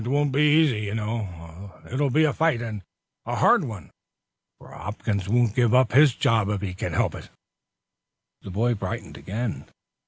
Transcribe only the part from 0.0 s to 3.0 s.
"It won't be easy, you know. It'll be a fight, and